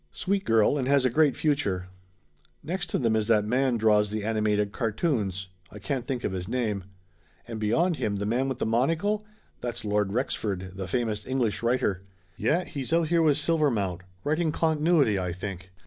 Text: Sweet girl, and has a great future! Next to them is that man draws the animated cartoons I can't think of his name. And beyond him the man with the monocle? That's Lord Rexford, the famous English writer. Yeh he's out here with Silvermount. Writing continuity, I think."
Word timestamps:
Sweet 0.11 0.45
girl, 0.45 0.79
and 0.79 0.87
has 0.87 1.05
a 1.05 1.11
great 1.11 1.35
future! 1.35 1.85
Next 2.63 2.89
to 2.89 2.97
them 2.97 3.15
is 3.15 3.27
that 3.27 3.45
man 3.45 3.77
draws 3.77 4.09
the 4.09 4.23
animated 4.25 4.71
cartoons 4.71 5.49
I 5.69 5.77
can't 5.77 6.07
think 6.07 6.23
of 6.23 6.31
his 6.31 6.47
name. 6.47 6.85
And 7.47 7.59
beyond 7.59 7.97
him 7.97 8.15
the 8.15 8.25
man 8.25 8.49
with 8.49 8.57
the 8.57 8.65
monocle? 8.65 9.23
That's 9.59 9.85
Lord 9.85 10.11
Rexford, 10.11 10.71
the 10.73 10.87
famous 10.87 11.27
English 11.27 11.61
writer. 11.61 12.01
Yeh 12.35 12.63
he's 12.65 12.91
out 12.91 13.09
here 13.09 13.21
with 13.21 13.37
Silvermount. 13.37 14.01
Writing 14.23 14.51
continuity, 14.51 15.19
I 15.19 15.33
think." 15.33 15.69